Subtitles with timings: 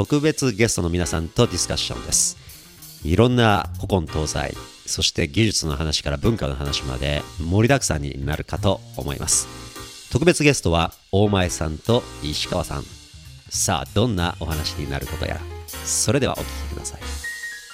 [0.00, 2.38] 特別ゲストの皆さんとディスカッションです。
[3.04, 4.54] いろんな古今東西
[4.86, 9.46] そして技術の話から文化の話まで盛りだくさんになるかと思います。
[10.10, 12.84] 特別ゲストは大前さんと石川さん。
[13.50, 15.40] さあどんなお話になることやら。
[15.84, 17.00] それではお聴きください。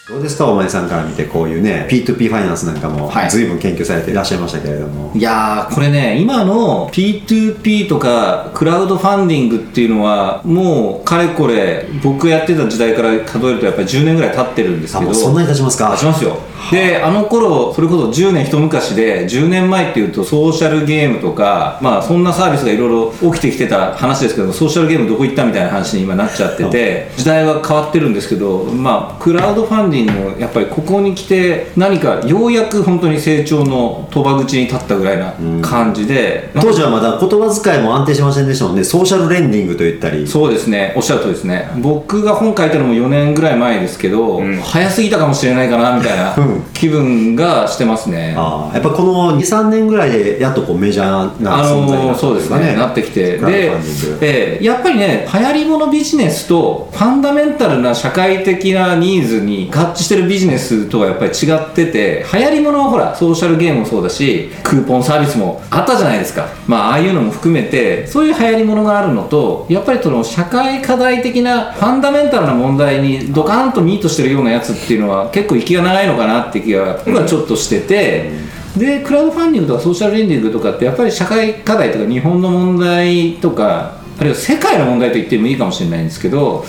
[0.08, 3.30] どうですか大前さんから見てこういうね P2P ファイナンスなんかもはい。
[3.30, 15.12] 随分研究されていらっしゃいましたけれども、いやーこれね今の P2P とかクラウドファンディングっていうのはもうかれこれ僕やってた時代から数えるとやっぱり10年ぐらい経ってるんですけど。
[15.12, 15.90] そんなに経ちますか？
[15.94, 16.36] 経ちますよ。
[16.70, 22.88] であの頃それこそ10年一昔で10年前っていうとソーシャルゲームとかまあそんなサービスがいろい
[23.22, 38.84] ろ起きてきてた話ですけどソーシャルゲームどこ行ったみたいな話に今なっちゃってて時代は変わってるんですけどまあクラウドファンディングもやっぱりここに来て何かようやく本当に成長の賭場口に立ったぐらいな感じで、当時はまだ言葉遣いも安定しませんでしたもんね。
[38.84, 40.26] ソーシャルレンディングと言ったり。
[40.26, 40.92] そうですね。
[40.96, 41.70] おっしゃるとりですね。
[41.78, 46.62] 僕が本書いたのも4年ぐらい前ですけど、早すぎたかもしれないかなみたいなうん。
[46.72, 52.04] 気分がしてますね、ああやっぱこの23年ぐらいでやっとこうメジャーなあ存在になった。
[52.04, 52.74] んのそうですね。
[52.76, 53.38] なってきて。
[53.38, 53.72] で
[54.20, 66.48] ええやっぱりね流行り物ビジネスとファンダメンタルな社会的なニーズに合致してるビジネスとはやっぱり違ってて流行り物はほらソーシャルゲームもそうだしクーポンサービスもあったじゃないですか。
[66.66, 78.30] まあああいうのも含めてそういう流行り物があるのとやっぱりその社会課題的なファンダメンタルな問題にドカーンとミートしてるようなやつっていうのは結構息が長いのかなって気が僕はちょっとしてて、
[78.76, 86.64] でクラウドファンディングとかソーシャルレンディングとかってやっぱり社会課題とか日本の問題とかあるいは世界の問題と言ってもいいかもしれないんですけど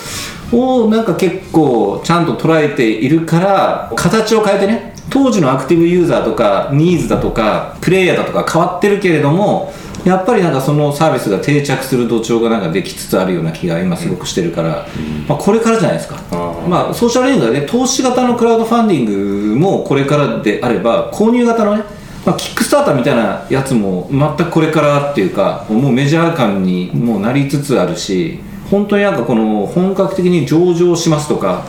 [0.51, 9.73] をなんか結構ちゃんと捉えているから形を変えてね当時のアクティブユーザーとかニーズだとかプレイヤーだとか変わってるけれども
[10.05, 14.87] やっぱりなんかそのサービスが定着する土壌がなんかできつつあるような気が今すごくしてるから、
[15.27, 16.21] まあ、これからじゃないですか、
[16.67, 19.05] まあ、ソーシャルレングはね投資型のクラウドファンディン
[19.53, 21.83] グもこれからであれば購入型のね
[22.27, 31.63] まあ、キックスターターみたいなやつも全くこれからっていうかもうメジャー感にもうなりつつあるし本当になんかこの本格的に上場しますとか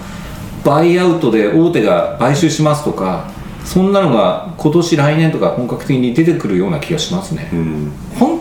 [0.64, 3.30] バイアウトで大手が買収しますとか
[3.64, 7.92] そんなのが今年来年とか本格的に出てくるような気がしますね、うん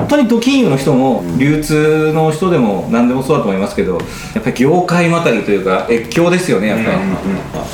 [0.07, 3.97] 本当にド金融の人も流通の人でも何でもそうだと思いますけど
[4.33, 6.91] やっぱり業界またぎというか越境ですよねやっぱ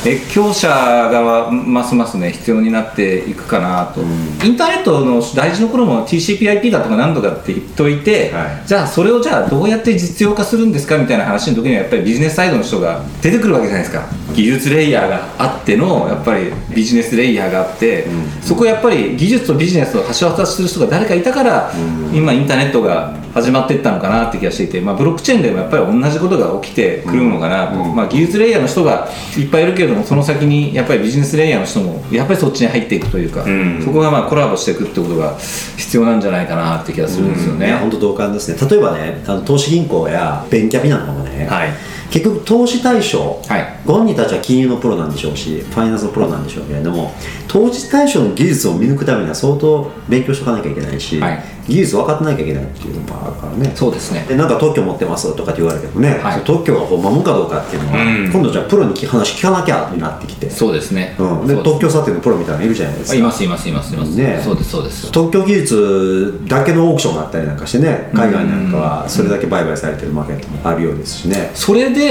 [0.09, 8.67] り、越境者がますますね必要になっていくかなと、インターネットの大事な頃も TCPIP だとか何とかって言っといて、はい。
[8.67, 14.07] じゃあそれをじゃあどうやって実用化するんですかみたいな話の時にはやっぱりビジネスサイドの人が出てくるわけじゃないですか。
[14.33, 18.07] 技術レイヤーがあってのやっぱりビジネスレイヤーがあって、
[18.41, 21.71] そこやっぱり技術とビジネスを橋渡しする人が誰かいたから、
[22.13, 33.43] 今インターネットが始まっていったのかなって気がしていて、まあ、ブロックチェーンでもやっぱり同じことが起きてくるのかなと、まあ、技術レイヤーの人がいっぱいいるけれどもその先にやっぱりビジネスレイヤーの人もやっぱりそっちに入っていくというか、
[33.83, 35.35] そこがまあコラボしていくってことが
[35.77, 37.73] 必要なんじゃないかなって気がするんですよね。
[37.73, 38.69] 本当同感ですね。
[38.69, 41.69] 例えばねあの投資銀行やベンキャピなんかもね、はい
[42.13, 43.79] 結局投資対象、はい。
[43.87, 47.11] ご本人たちは金融のプロなんでしょうしファイナンスのプロなんでしょうけれども
[47.47, 51.43] 投資対象の技術を見抜くためには相当勉強しておかなきゃいけないし、はい。
[51.67, 53.71] 技術分かってなきゃいけないっていうのもあるからね。
[53.73, 54.25] そうですね。
[54.27, 56.41] でなんか特許持ってますとかって言われてもね、はい。
[56.41, 58.31] 特許がほんまもんかどうかっていうのは、うん。
[58.31, 63.17] 今度じゃあプロに話聞かなきゃになってきて、そうですね、うん、で特許査定のプロみたいなのいるじゃないですか。
[63.17, 64.41] いますいますいますいます、ね。
[64.43, 65.11] そうですそうです。
[65.11, 72.02] 特許技術だけのオークションがあったりなんかしてね海外なんかはそれだけ売買されてるマーケットもあるようですしね、それで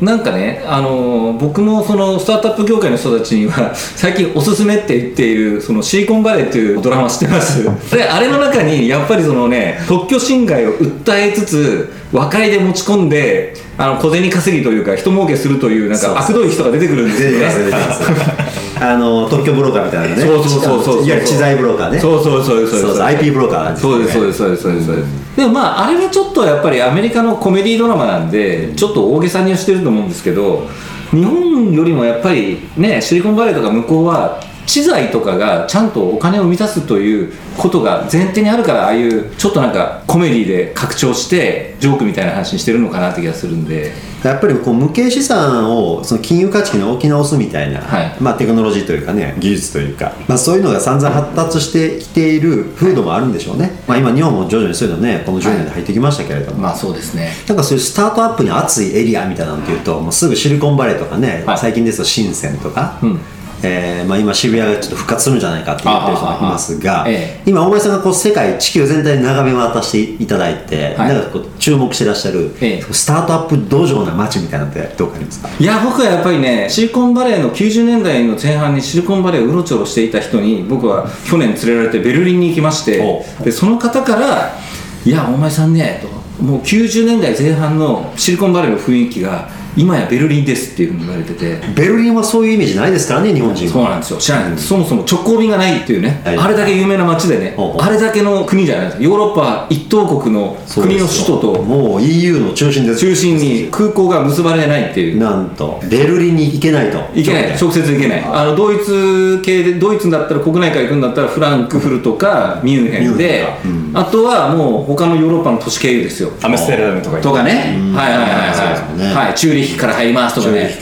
[0.00, 7.62] なんかね、あの僕もそのスタートアップ業界の人たちには 最近おすすめって言っているそのシリコンバレーというドラマ知ってます？
[7.94, 20.22] であれの中にやっぱりそのね特許侵害を訴えつつ和解で持ち込んであの小銭稼ぎというか人儲けするというなんか悪どい人が出てくるんですよねあの特許ブローカーみたいなね。
[20.22, 21.98] そうそうそうそういわゆる知財ブローカーね。
[21.98, 22.94] そうそうそうそうそう。
[22.96, 24.86] そう IP ブローカーなんですそうですそうですそうですそうです。
[24.86, 30.68] そうですでもまああれはちょっとやっぱりアメリカのコメディドラマなんでちょっと大げさにはしてると思うんですけど
[31.10, 44.14] 日本よりもやっぱりねシリコンバレーとか向こうは資材とかがちゃんとお金を満たすということが前提にあるからああいうちょっとなんかコメディで拡張してジョークみたいな話にしてるのかなって気がするんで。
[44.24, 63.20] やっぱりこう無形資産をその金融価値に置き直すみたいな、はいまあ、テクノロジーというかね技術というか、まあ、そういうのが散々発達してきている風土もあるんでしょうね、まあ、今日本も徐々にそういうのねこの10年で入ってきましたけれども、まあそうですねなんかそういうスタートアップに熱いエリアみたいなのっていうと、もうすぐシリコンバレーとかね、最近ですと深センとか、うん
[63.64, 84.52] えーまあ、今渋谷がちょっと復活するんじゃないかって言ってる人がいますが、ええ今大前さんがこう世界地球全体に眺め渡していただいて、はいなんかこう注目してらっしゃる、えスタートアップ土壌な街みたいなのってどうかありますかいや僕はやっぱりねシリコンバレーの90年代の前半にシリコンバレーをうろちょろしていた人に僕は去年連れられてベルリンに行きましてでその方から
[85.04, 91.58] 「いやお前さんね」と「もう90年代前半のシリコンバレーの雰囲気が今やベルリンです」っていうふうに言われてて。
[91.74, 93.72] ベルリンはそういうイメージないですからね日本人は。
[93.72, 94.16] そうなんですよ。
[94.18, 94.50] 知らない。
[94.50, 94.54] ん。
[94.54, 96.38] です、そもそも直行便がないっていうね、はい。
[96.38, 97.56] あれだけ有名な街でね。
[97.78, 98.86] あれだけの国じゃない。
[98.86, 101.62] ですかヨーロッパ一等国の国の首都と。
[101.62, 103.00] もう EU の中心です。
[103.00, 105.18] 中心に空港が結ばれないっていう。
[105.18, 105.80] なんと。
[105.88, 106.98] ベルリンに行けないと。
[107.14, 107.56] 行けない。
[107.60, 108.24] 直接行けない。
[108.24, 113.46] あのドイツ系でドイツだったら国内から行くんだったらフランクフルトかミュンヘンで。
[113.64, 113.90] うん。
[113.94, 116.30] あとはもう他のヨーロッパの都市経由ですよ。
[116.42, 120.78] アムステルダムとかとかね、はいはいはいはい、はい、チューリから入りますとかね。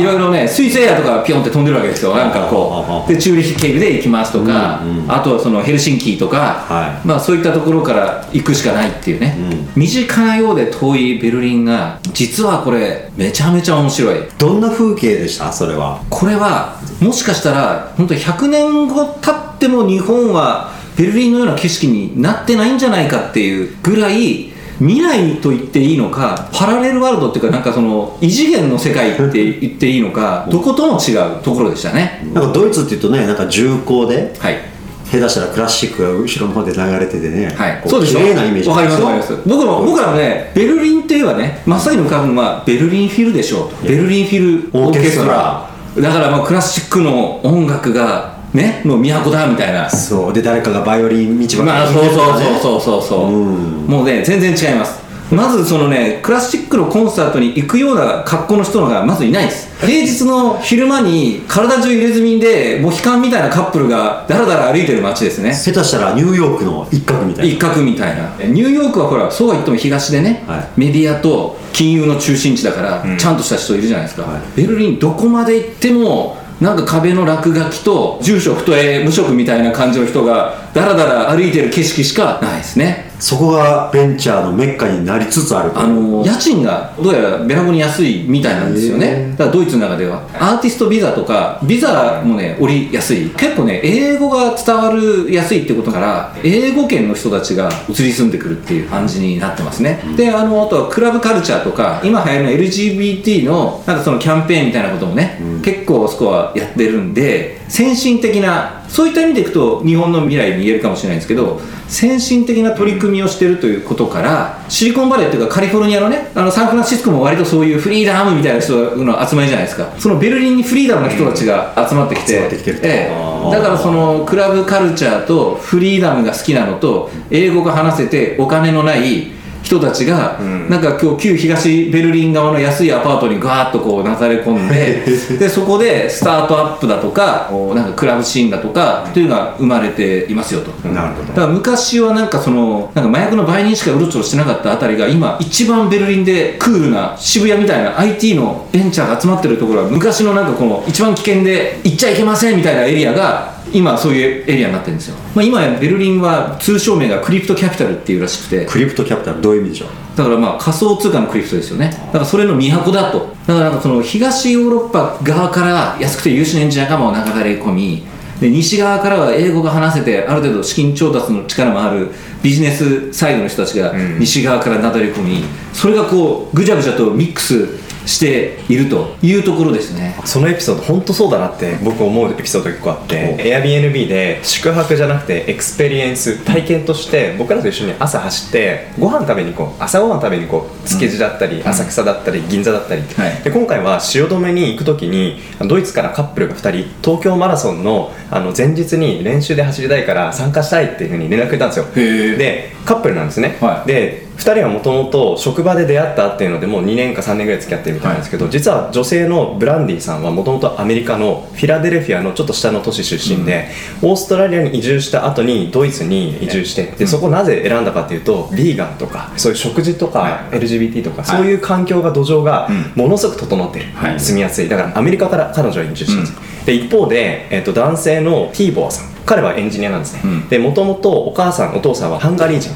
[0.00, 2.14] いろいろねスイスエアとかピョンって飛んでるわけですよ。
[2.14, 7.06] なんかこうでチューリッヒ経由で行きますとか、あとはそのヘルシンキーとか、はい。
[7.06, 9.36] まあそういったところから行くしかないっていうね、
[9.76, 14.20] 身近なようで遠いベルリンが実はこれめちゃめちゃ面白い。
[14.38, 15.52] どんな風景でした？
[15.52, 16.02] それは。
[16.08, 24.51] これはもしかしたら本当に100年後経っても日本はベルリンのような景色になってないんじゃないかっていうぐらい
[24.82, 32.22] 未来と言っていいのかパラレルワールドっていうかなんかその異次元の世界って言っていいのかどことも違うところでしたね。
[32.34, 34.72] なんかドイツっていうとねなんか重厚ではい。
[35.12, 38.18] 下手したらクラシックが後ろの方で流れててね、はい、こそうでしょ。
[38.18, 38.68] 綺麗なイメージ。
[38.70, 39.36] わかりますわかります。
[39.46, 43.82] 僕も僕らもねねベルリンって言えばね真っ先に浮かぶのはベルリンフィルでしょうと。
[43.82, 45.68] ベルリンフィルオーケストラ。
[45.98, 49.88] だからまあクラシックの音楽がねの都だみたいな。
[49.88, 50.32] そう。
[50.32, 53.02] で誰かがバイオリン道まあそうそうそうそうそう。
[53.02, 53.86] そう、うん。
[53.86, 55.02] もうね全然違います。
[55.30, 59.70] まずそのねクラシックのコンサートに行くような格好の人がまずいないです。
[59.80, 65.54] 平日の昼間に体中入れ墨でモヒカンみたいなカップルがだらだら歩いてる街ですね。
[65.54, 67.54] 下手したらニューヨークの一角みたいな。
[67.54, 68.30] 一角みたいな。
[68.44, 70.80] ニューヨークはほらそうは言っても東でね、はい。
[70.80, 74.42] メディアと金融の中心地だから、ちゃんとした人いるじゃないですか、はい。
[74.54, 83.10] ベルリンどこまで行ってもなんか壁の落書きと住所不定無職みたいな感じの人がだらだら歩いてる景色しかないですね。
[83.18, 85.80] そこがベンチャーのメッカになりつつあると。
[85.80, 90.22] あの家賃がどうやらべらぼうに安いみたいなんですよへねだからドイツの中では。
[90.34, 93.30] アーティストビザとかビザもね降りやすい。
[93.30, 119.92] 結構ね英語が伝わるやすいってことから英語圏の人たちが移り住んでくるっていう感じになってますね、であのあとはクラブカルチャーとか今流行りの LGBT のなんかそのキャンペーンみたいなこともね、結構そこはやってるんで先進的なそういった意味でいくと日本の未来に言えるかもしれないんですけど先進的な取り組みをしてるということからシリコンバレーっていうかカリフォルニアのねあのサンフランシスコも割とそういうフリーダムみたいな人の集まりじゃないですか。
[119.98, 123.50] そのベルリンにフリーダムな人たちが集まってきて,、集まってきてええ。
[123.50, 130.38] だからそのクラブカルチャーとフリーダムが好きなのと英語が話せてお金のない人たちが、
[130.68, 135.02] なんか今日旧東ベルリン側の安いアパートにガーッとこうなだれ込んで
[135.38, 140.88] でそこでスタートアップだとかなんかクラブシーンだとかっていうのが生まれていますよと。
[140.88, 141.28] なるほど。
[141.28, 158.66] だから昔はなんかそのなんか麻薬の売人しかうろちょろしてなかったあたりが今一番ベルリンでクールな渋谷みたいな IT のベンチャーが集まってるところは昔のなんかこの一番危険で行っちゃいけませんみたいなエリアが今そういうエリアになってるんですよ、まあ、今やベルリンは通称名がクリプトキャピタルっていうらしくて。
[158.66, 160.16] クリプトキャピタルどういう意味でしょう？
[160.16, 161.90] だからまあ仮想通貨のクリプトですよね。
[162.06, 163.34] だからそれの都だと。
[163.46, 168.04] だからなんかその東ヨーロッパ側から安くて優秀なエンジニアがもう流れ込み。
[168.40, 172.10] で西側からは英語が話せてある程度資金調達の力もある
[172.42, 177.68] ビジネスサイドの人たちが西側からなだれ込み、それがこうぐちゃぐちゃとミックス
[178.06, 180.16] しているというところですね。
[180.24, 189.82] そのエピソード本当そうだなって僕思うエピソード結構あって Airbnb で宿泊じゃなくて experience 体験として僕らと一緒に朝走ってご飯食べに行こう。
[189.82, 190.88] 朝ご飯食べに行こう。
[190.88, 193.42] 築地だったり、浅草だったり銀座だったり、はい。
[193.42, 201.86] で今回は汐留に行く時にドイツからカップルが2人東京マラソンのあの前日に練習で走りたいから参加したいっていうふうに連絡くれたんですよ。
[201.94, 203.88] でカップルなんですね、はい。
[203.88, 213.68] で2人はもともと職場で出会ったっていうのでもう2年か3年ぐらい付き合ってるみたいなんですけど、実は女性のブランディさんはもともとアメリカのフィラデルフィアのちょっと下の都市出身で、
[214.02, 220.56] オーストラリアに移住した後にドイツに移住してでそこなぜ選んだかっていうとビーガンとかそういう食事とかはい。
[220.58, 221.24] LGBT とか、い。
[221.24, 224.20] そういう環境が土壌がものすごく整ってる、はい。
[224.20, 224.68] 住みやすい。
[224.68, 230.48] だからアメリカから彼女は移住したんですよ、で一方で、えっと男性のティーボアさん彼はエンジニアなんですね、うん。
[230.48, 232.72] でもともとお母さんお父さんはハンガリー人。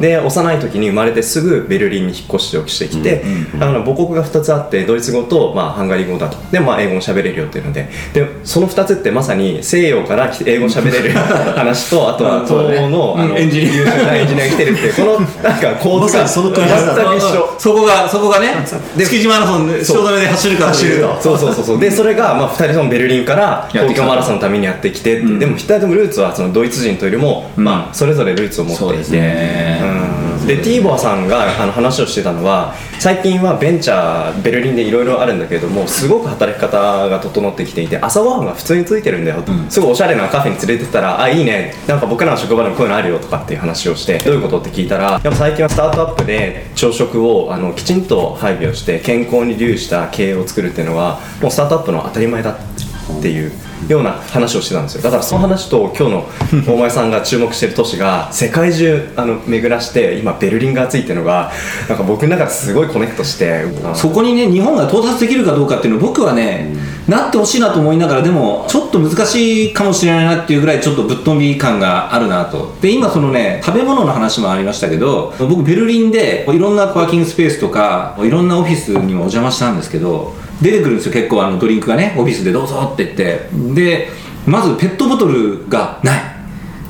[0.00, 3.24] で幼い時に生まれてすぐベルリンに引っ越しをしてきて、
[3.60, 6.36] あの母国が2つあってドイツ語と、まあ、ハンガリー語だと。
[6.50, 7.88] で、まあ、英語も喋れるよっていうので。
[8.12, 11.12] でその2つってまさに西洋から来て英語喋れる
[11.56, 14.16] 話とあとは東欧の,、あのうんエンジニア。
[14.16, 17.54] エンジニアが来てるっていうこのなんか構図が全く一緒。
[17.58, 18.64] そこがそこがね
[18.96, 21.80] 築地マラソンで汐留で走るかというそうそうそうそう。
[21.80, 27.64] でそれが、まあ、2人ともベルリンから東京マラソンのためにやってきてでも2人ともルーツはそのドイツ人というよりも、うん。
[27.64, 28.96] まあ、それぞれルーツを持っていて。
[28.96, 29.80] ですね。
[30.06, 39.70] うんでティーボアさんがあの話をしてたのは最近はベンチャーベルリンでいろいろあるんだけれどもすごく働き方が整ってきていて朝ごはんが普通についてるんだよ、うん。
[39.70, 41.74] すごいおしゃれなカフェに連れてったら「あいいね。
[41.86, 52.91] なんか僕らの職場でもこういうのあるよ」とかっていう話をしてどういうことって聞いたらやっぱ最近はスタートアップで朝食をあのきちんと配備をして健康に留した経営を作るっていうのがもうスタートアップの当たり前だって
[53.28, 53.52] いう
[53.88, 55.02] ような話をしてたんですよ。
[55.02, 56.28] だからその話と今日の
[56.66, 61.52] 大前さんが注目してる都市が世界中あの巡らして今ベルリンが熱いっていうのが
[61.88, 63.64] なんか僕の中ですごいコネクトして
[63.94, 66.74] そこにね日本が到達できるかどうかっていうのを僕はね、
[67.08, 72.74] なってほしいなと思いながらでもちょっと難しいかもしれないなっていうぐらいちょっとぶっ飛び感があるなと。
[72.80, 83.48] で今そのね食べ物の話もありましたけど僕ベルリンでいろんなパーキングスペースとかいろんなオフィスにもお邪魔したんですけど出てくるんですよ結構あのドリンクがねオフィスでどうぞって言って。
[83.74, 84.08] で
[84.46, 86.20] まずペットボトルがない。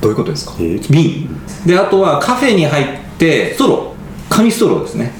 [0.01, 0.55] どういうことですか？
[0.91, 1.29] 瓶。
[1.67, 2.87] であとはカフェに入っ
[3.19, 3.93] てストロー。
[4.35, 5.13] 紙ストローですね。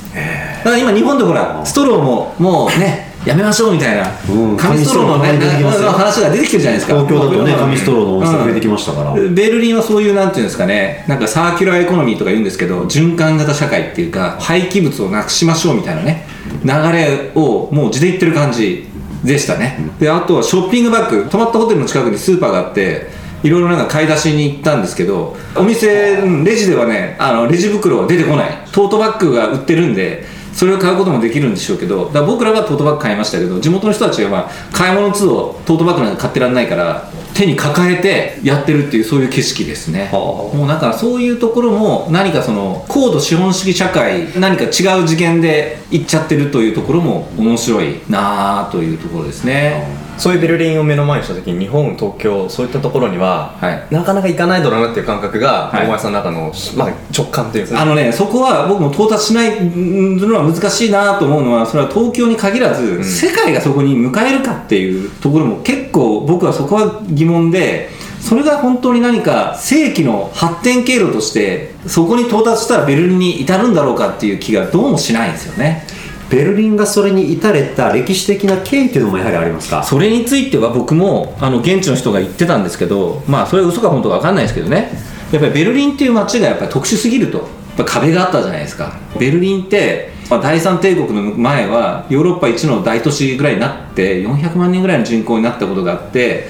[0.65, 4.11] だから今日本でほらストローももうねやめましょうみたいな。
[4.29, 4.57] うん。
[4.57, 6.95] 紙ストローのね話が出てきてるじゃないですか。
[7.07, 9.13] 東京だとね紙ストローのお店が増えてきましたから。
[9.13, 9.35] うん。
[9.35, 16.27] ベルリンはそういうなんていうんですかねなんかサーキュラーエコノミーとか言うんですけど循環型社会っていうか廃棄物をなくしましょうみたいなね。
[16.27, 16.32] 流
[16.65, 18.89] れをもう地で言ってる感じ
[19.25, 19.79] でしたね。
[19.99, 23.09] であとはショッピングバッグ泊まったホテルの近くにスーパーがあって
[23.43, 28.63] いろいろなんか買い出しに行ったんですけどお店うんレジではねあのレジ袋は出てこない。
[28.73, 40.11] トートバッグが売ってるんでそれを買うこともできるんでしょうけどだ僕らはトートバッグ買いましたけど地元の人たちは、まあ、買い物通をトートバッグなんか買ってらんないから手に抱えてやってるっていうそういう景色ですね。
[40.13, 50.03] もうだからそういうところも何かその高度資本主義社会何か違う次元で行っちゃってるというところも面白いなあというところですね。
[50.19, 53.87] そういうベルリンを目の前にした時に日本東京そういったところには、はい。
[53.91, 55.87] なかなか行かないだろうなっていう感覚が、はい。
[55.87, 57.81] 大前さんの中の、まあ、直感というか。
[57.81, 75.87] あのね、そこは僕も到達しないのは難しいなと思うのは、それは東京に限らず、世界がそこに迎えるかっていうところも結構僕はそこは疑問で、それが本当に何か正規の発展経路として、そこに到達したらベルリンに至るんだろうかっていう気がどうもしないんですよね。
[76.31, 79.83] ベルリンがそれに至れた歴史的な経緯っていうのもやはりありますか？
[79.83, 84.93] それについては僕もあの現地の人が言ってたんですけど、まあ、それは嘘か本当か分かんないですけどね。
[85.31, 87.49] やっぱりベルリンっていう街がやっぱり特殊すぎると
[87.85, 88.99] 壁があったじゃないですか。
[89.19, 96.49] ベルリンって、まあ、第三帝国の前はヨーロッパ一の大都市ぐらいになって400万人ぐらいの人口になったことがあって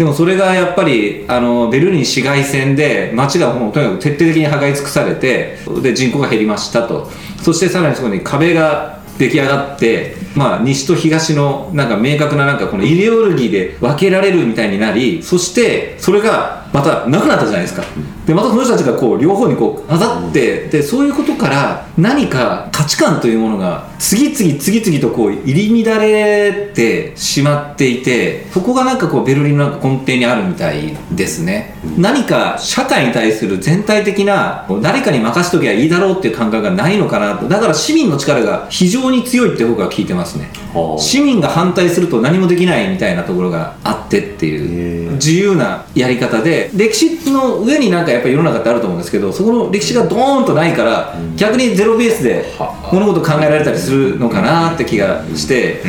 [0.00, 7.06] でもそれがやっぱりあのベルリン市街戦で街がもうとにかく徹底的に破壊尽くされてで人口が減りましたと。
[7.42, 17.82] そしてさらにそこに壁が出来上がって、まあ、西と東のなんか明確ななんかこのイデオロギーで分けられるみたいになりそしてそれがまたなくなったじゃないですか。
[18.26, 31.74] でまたその人たちがこう両方にこう混ざってでそういうことから何か価値観というものが次々次々とこう入り乱れてしまっていてそこがなんかこうベルリンの根底にあるみたいですね。
[31.98, 37.48] 何か社会に対する全体的な誰かに任せときゃいいだろうっていう感覚がないのかなと。
[37.48, 40.50] だから市民の力が非常に強いって僕は聞いてますね。
[40.74, 52.44] はあ市民が反対すると何もできないみたいなところがあってっていう自由なやり方で歴史の上になんかやっぱり世の中ってあると思うんですけどそこの歴史がドーンとないから逆にゼロベースで
[52.92, 55.82] 物事考えられたりするのかなって気がして。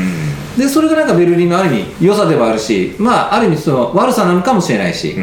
[0.58, 5.16] でそれがなんかベルリンのある意味良さではあるしまあある意味その悪さなのかもしれないし、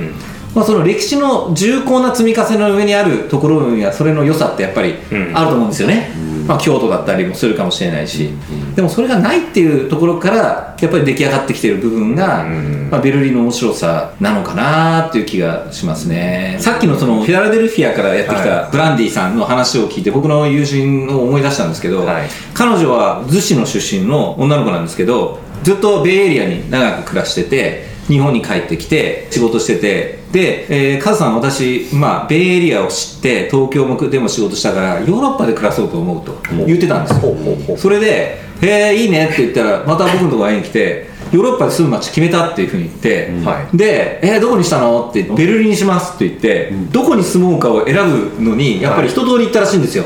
[0.54, 5.36] まあ、その歴史の重厚な積み重ねの上にあるところにはそれの良さってやっぱりうん。
[5.36, 6.10] あると思うんですよね、
[6.48, 8.30] まあ、京都だったりもするかもしれないし、
[8.74, 12.44] でもそれがないっていうところからやっぱり出来上がってきてる部分が、
[12.90, 16.56] まあ、ベルリンの面白さなのかなっていう気がしますね。
[16.58, 22.28] さっきのそのフィラデルフィアからやってきたブランディさんの話を聞いて僕の友人を思い出したんですけど、はい。
[22.54, 30.18] 彼女は逗子の出身の女の子なんですけどずっとベイエリアに長く暮らしてて日本に帰ってきて仕事してて。
[30.28, 37.76] で、えー、カズさん私、まあ、ベイエリアを知って東京でも仕事したからヨーロッパで暮らそうと思うと言ってたんですよ。
[37.78, 43.76] それで「へえいいね」って言ったらまた僕のところに来てヨーロッパで住む街決めたっていうふうに言って、はい。
[43.76, 45.08] で、えーどこにしたの？
[45.08, 47.94] って言ってベルリンにしますって言って、どこに住もうかを選
[48.36, 50.04] ぶのにやっぱり一通り行ったらしいんですよ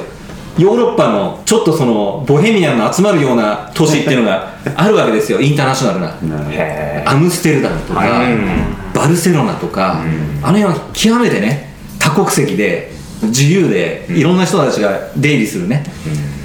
[0.59, 5.41] ヨーロッパのちょっとそのボヘミアンの集まるような都市っていうのが あるわけですよ。
[5.41, 6.15] インターナショナルな。
[6.51, 8.03] へアムステルダムとか、
[8.95, 10.03] バルセロナとか、
[10.43, 12.93] あの辺は極めてね多国籍で
[13.23, 15.85] 自由でいろんな人たちが出入りするね、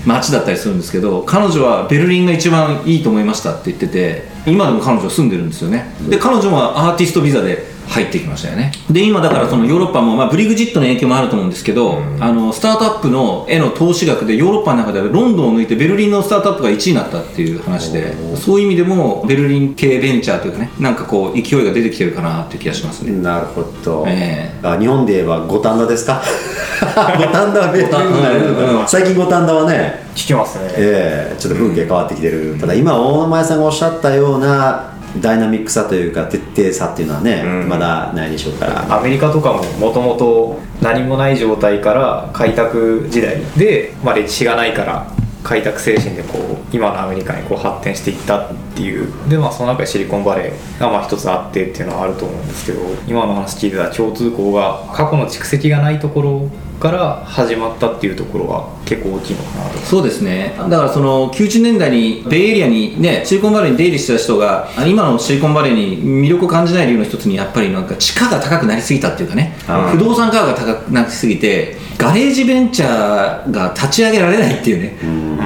[0.05, 5.85] 街だったりするんですけど彼女はベルリンが一番いいと思いましたって言ってて今でも彼女住んでるんですよね。
[6.09, 8.71] で彼女もアーティストビザで入ってきましたよね。
[8.91, 26.21] で今だからそのヨーロッパも、まあ、ブリグジットの影響もあると思うんですけど、あのスタートアップのへの投資額でヨーロッパの中ではロンドンを抜いてベルリンのスタートアップが1位になったっていう話でそういう意味でもベルリン系ベンチャーというかねなんかこう勢いが出てきてるかなっていう気がしますね、なるほど、えあ日本で言えば五反田ですか？
[26.79, 26.83] 五
[27.27, 28.45] 反田はベルリンになれる
[28.87, 30.65] 最近五反田はね聞きますね。
[30.77, 34.86] ええちょっと風景変わってきてる、ただ今大前さんがおっしゃったような
[35.19, 37.69] ダイナミックさというか徹底さっていうのはね、うん。
[37.69, 38.97] まだないでしょうから。
[38.97, 45.11] アメリカとかももともと何もない状態から開拓時代で、まあ、歴史がないから
[45.43, 49.07] 開拓精神でこう今のアメリカにこう発展していったっていう。
[49.29, 59.77] でまあその中でシリコンバレーがまあ一つあってっていうのはあると思うんですけど今の話聞いてた共通項が過去の蓄積がないところから始まったっていうところは結構大きいのかなと。
[59.79, 60.55] そうですね。
[60.69, 69.55] だからその90年代にベイエリアにねシリコンバレーに出入りしてた人があ今のシリコンバレーに魅力を感じない理由の一つにやっぱりなんか地価が高くなりすぎたっていうかね。
[69.91, 74.97] 不動産価格が高くなりすぎてガレージベンチャーが立ち上げられないっていうね。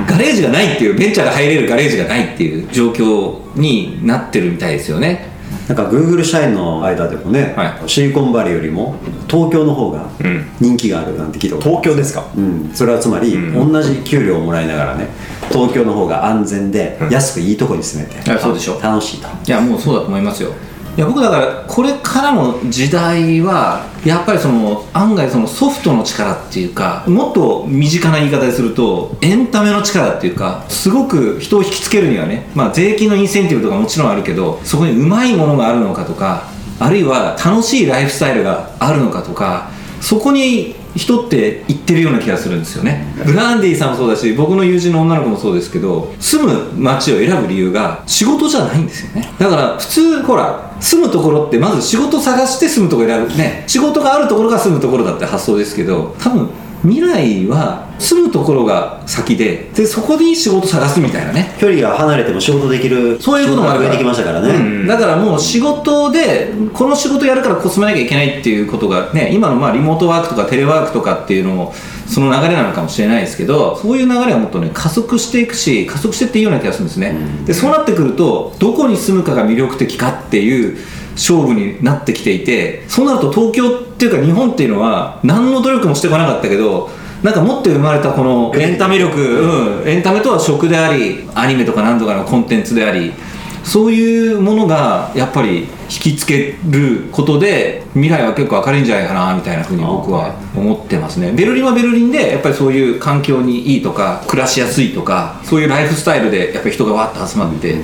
[0.07, 5.30] ガレージがないっていうベンチャーが入れるガレージがないっていう状況になってるみたいですよね
[5.67, 7.89] なんか Google 社員の間でもね、はい。
[7.89, 8.95] シリコンバレーよりも
[9.29, 10.09] 東京の方がん。
[10.59, 12.25] 人気があるなんて聞いたことある東京ですか？
[12.35, 15.07] うん、それはつまり、同じ給料をもらいながらね
[15.49, 18.77] 東京の方が安全で安くいいとこに住めて、いやそうでしょ。
[18.77, 19.27] う楽しいと。
[19.27, 20.51] いやもうそうだと思いますよ
[20.97, 39.69] いや僕だからこれからの時代はやっぱりその案外そのソフトの力っていうかもっと身近な言い方でするとエンタメの力っていうかすごく人を引きつけるにはね、まあ、税金のインセンティブとかもちろんあるけどそこにうまいものがあるのかとかあるいは楽しいライフスタイルがあるのかとか
[40.01, 43.05] そこに人って言ってるような気がするんですよね。
[43.25, 49.31] ブランディさんもそうだし僕の友人の女の子もそうですけど住む街を選ぶ理由が仕事じゃないんですよね。
[49.39, 53.35] だから普通ほら住むところってまず仕事探して住むところ選ぶ。
[53.35, 56.49] ね仕事があるところが住むところだって発想ですけど多分
[56.83, 61.55] 未来は住むところが先ででそこに仕事探すみたいなね。
[61.59, 64.87] 距離が離れても仕事できるそういうこともあるきましたからね、うん。
[64.87, 71.73] だからもう仕事でこの仕事やるからこう住まなきゃいけないっていうことがね今のまあリモートワークとかテレワークとかっていうのも
[72.07, 77.15] その流れなのかもしれないですけどそういう流れはもっとね加速していくし加速してっていいような気がするんですね、
[77.45, 80.77] でそうなってくるとどこに住むかが魅力的かっていう
[81.13, 86.89] 勝負になってきていてそうなると東京っていうか日本っていうのは何の努力もしてこなかったけど
[87.23, 93.13] なんか持って生まれたこのエンタメ力、うん、エンタメとは食でありアニメとか何とかのコンテンツであり
[93.63, 101.33] そういうものがやっぱり引きつけることで未来は結構明るいんじゃないかなみたいなふうに僕は思ってますね。
[101.33, 107.75] ベルリンはベルリンでやっぱりそういう環境にいいとか暮らしやすいとかそういうライフスタイルでやっぱり人がわっと集まって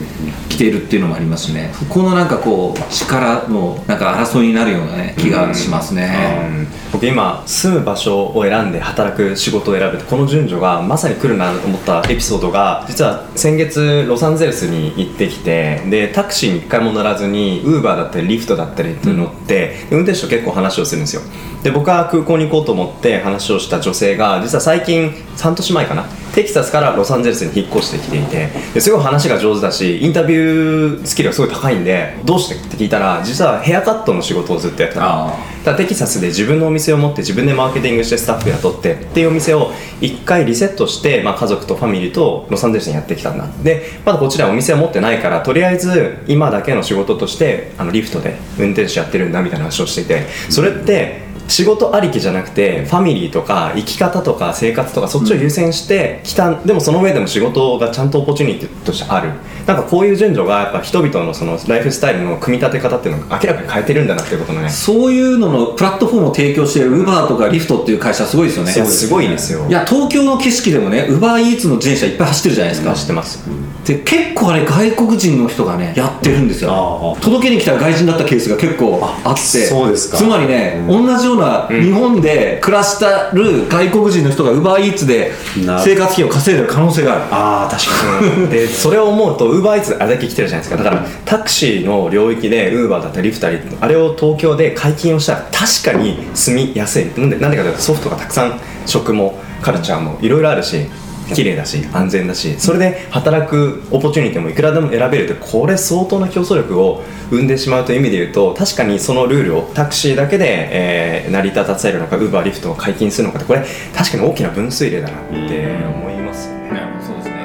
[0.47, 1.71] きているっていうのもありますしね。
[1.77, 21.21] そこのなんかこう力のなんか争いになるようなね気がしますね、僕今住む場所を選んで働く仕事を選ぶこの順序がまさに来るなと思ったエピソードが実は先月ロサンゼルスに行ってきてでタクシーに一回も乗らずにウーバーだったりリフトだったりって乗って、で運転手と結構話をするんですよ。
[21.63, 26.05] で僕は空港に行こうと思って話をした女性が実は最近3年前かな
[26.37, 35.33] テキサスからロサンゼルスに引っ越してきていてですごい話が上手だしインタビュースキルがすごい高いんでどうしてって聞いたら実はヘアカットの仕事をずっとやってた。
[35.65, 43.47] ただテキサスで自分のお店を持って自分でマーケティングしてスタッフ雇ってっていうお店を一回リセットして、まあ、家族とファミリーとロサンゼルスにやってきたんだ。
[43.63, 59.31] でまだこちらはお店は持ってないからとりあえず今だけの仕事としてあのリフトで運転手やってるんだみたいな話をしていてそれって仕事ありきじゃなくてファミリーとか生き方とか生活とかそっちを優先してきた、でもその上でも仕事がちゃんと opportunity としてある。
[59.65, 64.69] なんかこういう順序がやっぱ人々のそのライフスタイルの組み立て方っていうのが明らかに変えてるんだなっていうことのね。
[64.69, 68.71] そういうののプラットフォームを提供している Uber とか Lyft っていう会社すごいですよね。
[68.71, 69.65] すごいですよ。
[69.67, 72.93] いや東京の景色でもね UberEats の自転車いっぱい走ってるじゃないですか。
[72.93, 73.43] 知ってます。
[73.85, 77.17] で結構あれ外国人の人がねやってるんですよ。
[77.21, 79.41] 届けに来た外人だったケースが結構あって。
[79.41, 80.17] そうですか。
[80.17, 85.31] つまりね、同じような日本で暮らしたる外国人の人が UberEats で
[85.65, 87.21] な生活費を稼いでる可能性がある。
[87.31, 88.47] ああ確かに。
[88.51, 90.83] でそれを思うとウーバーイーツあれだけ来てるじゃないですか。
[90.83, 97.07] だからタクシーの領域でウーバーだったりリフトだったりあれを東京で解禁をしたら確かに住みやすい。
[97.17, 100.85] なんでなんでかというとソフトがたくさん食もカルチャーもいろいろあるし
[101.33, 116.81] 綺麗だし安全だしそれで働く opportunity もいくらでも選べるってこれ相当な競争力を生んでしまうという意味で言うと確かにそのルールをタクシーだけで、えー成り立たせるのかウーバーリフトを解禁するのかってこれ確かに大きな分水嶺だなって思いますよね。
[117.05, 117.35] そうですね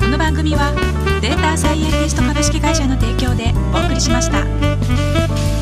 [0.00, 0.72] この番組は
[1.20, 5.53] データサイエンティスト株式会社の提供でお送りしました